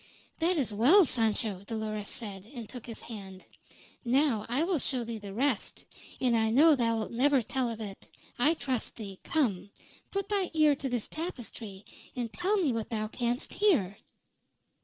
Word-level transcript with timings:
"That 0.39 0.57
is 0.57 0.73
well, 0.73 1.05
Sancho," 1.05 1.63
Dolores 1.67 2.09
said, 2.09 2.43
and 2.55 2.67
took 2.67 2.87
his 2.87 3.01
hand. 3.01 3.43
"Now 4.03 4.47
I 4.49 4.63
will 4.63 4.79
show 4.79 5.03
thee 5.03 5.19
the 5.19 5.31
rest; 5.31 5.85
and 6.19 6.35
I 6.35 6.49
know 6.49 6.75
thou'lt 6.75 7.11
never 7.11 7.43
tell 7.43 7.69
of 7.69 7.79
it. 7.79 8.07
I 8.39 8.55
trust 8.55 8.95
thee. 8.95 9.19
Come. 9.23 9.69
Put 10.09 10.27
thy 10.29 10.49
ear 10.55 10.75
to 10.75 10.89
this 10.89 11.07
tapestry, 11.07 11.85
and 12.15 12.33
tell 12.33 12.57
me 12.57 12.71
what 12.73 12.89
thou 12.89 13.09
canst 13.09 13.53
hear." 13.53 13.97